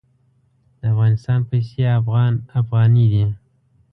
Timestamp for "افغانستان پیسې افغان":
0.93-2.33